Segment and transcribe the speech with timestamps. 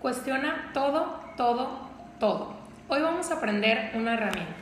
[0.00, 1.80] Cuestiona todo, todo,
[2.20, 2.54] todo.
[2.86, 4.54] Hoy vamos a aprender una herramienta.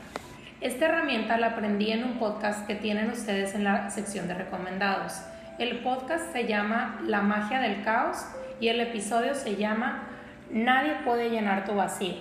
[0.61, 5.21] Esta herramienta la aprendí en un podcast que tienen ustedes en la sección de recomendados.
[5.59, 8.25] El podcast se llama La magia del caos
[8.59, 10.05] y el episodio se llama
[10.49, 12.15] Nadie puede llenar tu vacío.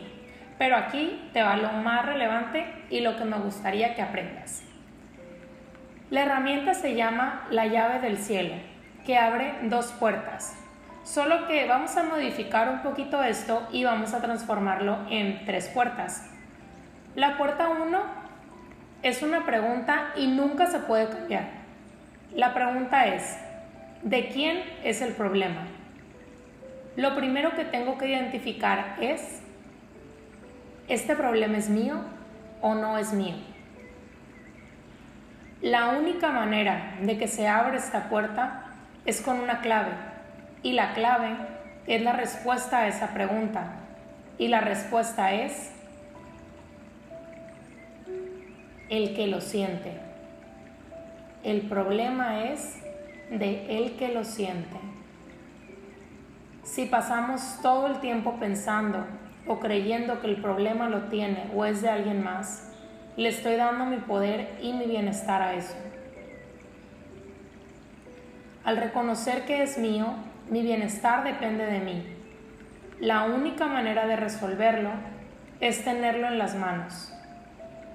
[0.58, 4.62] Pero aquí te va lo más relevante y lo que me gustaría que aprendas.
[6.10, 8.56] La herramienta se llama la llave del cielo,
[9.06, 10.65] que abre dos puertas.
[11.06, 16.28] Solo que vamos a modificar un poquito esto y vamos a transformarlo en tres puertas.
[17.14, 18.00] La puerta 1
[19.04, 21.44] es una pregunta y nunca se puede cambiar.
[22.34, 23.38] La pregunta es,
[24.02, 25.68] ¿de quién es el problema?
[26.96, 29.42] Lo primero que tengo que identificar es,
[30.88, 32.00] ¿este problema es mío
[32.60, 33.36] o no es mío?
[35.62, 38.64] La única manera de que se abra esta puerta
[39.04, 39.92] es con una clave
[40.62, 41.36] y la clave
[41.86, 43.74] es la respuesta a esa pregunta
[44.38, 45.72] y la respuesta es
[48.88, 49.92] el que lo siente.
[51.42, 52.82] El problema es
[53.30, 54.76] de el que lo siente.
[56.62, 59.06] Si pasamos todo el tiempo pensando
[59.46, 62.72] o creyendo que el problema lo tiene o es de alguien más,
[63.16, 65.74] le estoy dando mi poder y mi bienestar a eso.
[68.64, 70.14] Al reconocer que es mío,
[70.50, 72.06] mi bienestar depende de mí.
[73.00, 74.90] La única manera de resolverlo
[75.60, 77.12] es tenerlo en las manos.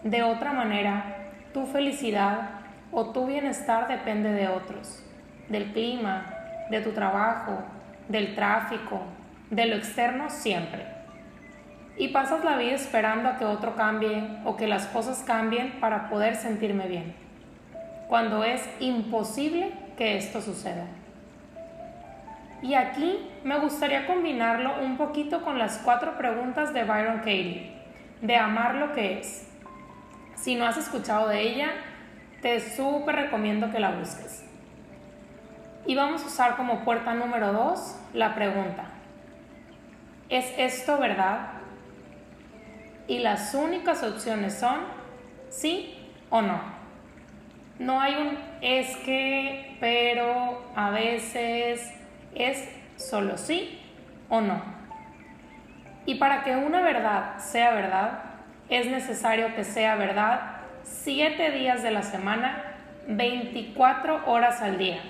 [0.03, 2.49] De otra manera, tu felicidad
[2.91, 5.03] o tu bienestar depende de otros,
[5.49, 6.33] del clima,
[6.69, 7.63] de tu trabajo,
[8.07, 9.01] del tráfico,
[9.49, 11.01] de lo externo siempre
[11.97, 16.09] y pasas la vida esperando a que otro cambie o que las cosas cambien para
[16.09, 17.13] poder sentirme bien,
[18.07, 20.85] cuando es imposible que esto suceda.
[22.61, 27.73] Y aquí me gustaría combinarlo un poquito con las cuatro preguntas de Byron Katie,
[28.21, 29.47] de amar lo que es.
[30.35, 31.71] Si no has escuchado de ella,
[32.41, 34.45] te súper recomiendo que la busques.
[35.85, 38.85] Y vamos a usar como puerta número dos la pregunta,
[40.29, 41.61] ¿es esto verdad?
[43.11, 44.79] y las únicas opciones son
[45.49, 45.97] sí
[46.29, 46.61] o no.
[47.77, 51.91] No hay un es que, pero, a veces,
[52.35, 53.79] es solo sí
[54.29, 54.61] o no.
[56.05, 58.23] Y para que una verdad sea verdad,
[58.69, 62.63] es necesario que sea verdad siete días de la semana,
[63.07, 65.01] 24 horas al día.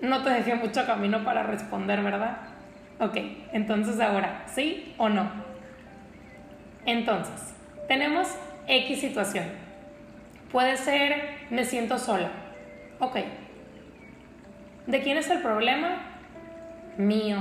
[0.00, 2.38] No te dejé mucho camino para responder, ¿verdad?
[3.00, 3.16] Ok,
[3.52, 5.30] entonces ahora, ¿sí o no?
[6.84, 7.54] Entonces,
[7.88, 8.28] tenemos
[8.66, 9.44] X situación.
[10.50, 12.30] Puede ser, me siento sola.
[12.98, 13.16] Ok.
[14.86, 15.96] ¿De quién es el problema?
[16.96, 17.38] Mío.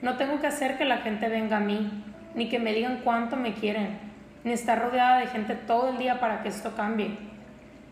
[0.00, 2.04] No tengo que hacer que la gente venga a mí,
[2.34, 3.98] ni que me digan cuánto me quieren,
[4.44, 7.16] ni estar rodeada de gente todo el día para que esto cambie.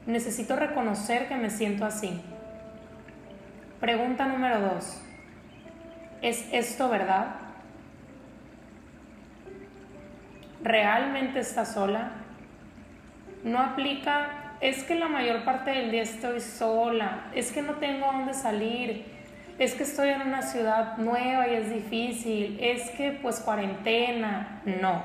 [0.06, 2.20] Necesito reconocer que me siento así.
[3.78, 5.02] Pregunta número dos.
[6.22, 7.40] ¿Es esto verdad?
[10.62, 12.10] realmente está sola.
[13.44, 18.06] No aplica, es que la mayor parte del día estoy sola, es que no tengo
[18.06, 19.06] dónde salir,
[19.58, 25.02] es que estoy en una ciudad nueva y es difícil, es que pues cuarentena, no.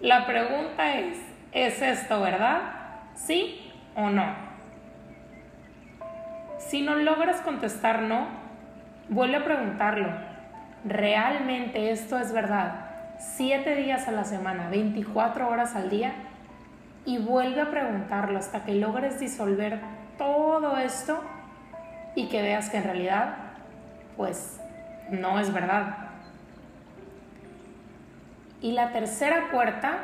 [0.00, 1.18] La pregunta es,
[1.52, 2.60] ¿es esto verdad?
[3.14, 4.46] ¿Sí o no?
[6.58, 8.28] Si no logras contestar no,
[9.08, 10.08] vuelve a preguntarlo.
[10.84, 12.86] ¿Realmente esto es verdad?
[13.18, 16.12] 7 días a la semana, 24 horas al día
[17.06, 19.80] y vuelve a preguntarlo hasta que logres disolver
[20.18, 21.22] todo esto
[22.16, 23.36] y que veas que en realidad,
[24.16, 24.60] pues,
[25.10, 26.08] no es verdad.
[28.60, 29.98] Y la tercera puerta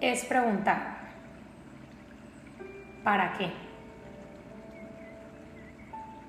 [0.00, 0.98] es preguntar,
[3.02, 3.50] ¿para qué?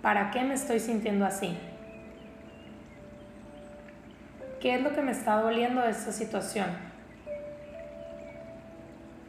[0.02, 1.58] ¿Para qué me estoy sintiendo así?
[4.60, 6.68] ¿Qué es lo que me está doliendo de esta situación?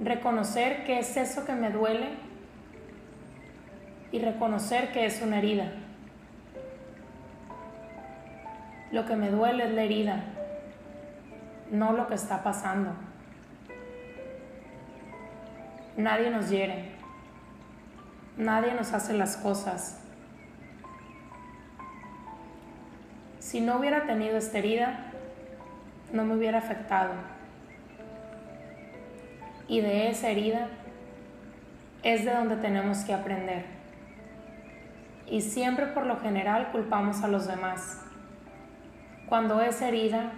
[0.00, 2.09] Reconocer qué es eso que me duele
[4.11, 5.71] y reconocer que es una herida.
[8.91, 10.25] Lo que me duele es la herida,
[11.71, 12.91] no lo que está pasando.
[15.97, 16.87] Nadie nos hiere,
[18.37, 20.00] nadie nos hace las cosas.
[23.38, 25.10] Si no hubiera tenido esta herida,
[26.12, 27.12] no me hubiera afectado.
[29.69, 30.69] Y de esa herida
[32.03, 33.65] es de donde tenemos que aprender.
[35.31, 38.03] y siempre por lo general culpamos a los demás,
[39.29, 40.33] cuando esa herida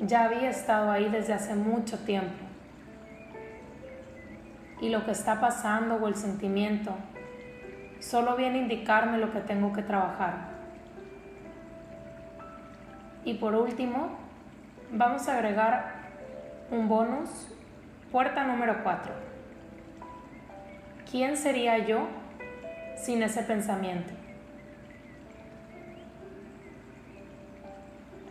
[0.00, 2.44] ya había estado ahí desde hace mucho tiempo.
[4.80, 6.94] Y lo que está pasando o el sentimiento
[7.98, 10.50] solo viene a indicarme lo que tengo que trabajar.
[13.24, 14.16] Y por último,
[14.92, 15.94] vamos a agregar
[16.70, 17.30] un bonus,
[18.12, 19.12] puerta número 4.
[21.10, 22.08] ¿Quién sería yo
[22.96, 24.12] sin ese pensamiento?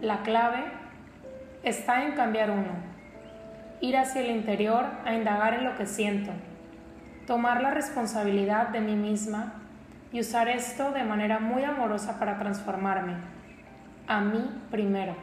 [0.01, 0.63] La clave
[1.63, 2.73] está en cambiar uno,
[3.81, 6.31] ir hacia el interior a indagar en lo que siento,
[7.25, 9.53] tomar la responsabilidad de mí misma
[10.11, 13.15] y usar esto de manera muy amorosa para transformarme,
[14.07, 15.15] a mí primero,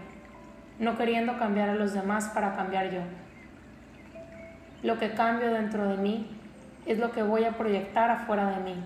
[0.82, 3.02] no queriendo cambiar a los demás para cambiar yo.
[4.82, 6.26] Lo que cambio dentro de mí
[6.86, 8.84] es lo que voy a proyectar afuera de mí.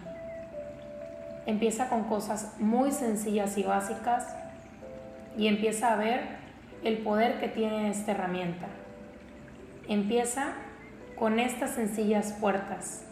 [1.46, 4.37] Empieza con cosas muy sencillas y básicas
[5.38, 6.20] y empieza a ver
[6.84, 8.66] el poder que tiene esta herramienta.
[9.88, 10.48] Empieza
[11.19, 13.06] con estas sencillas puertas.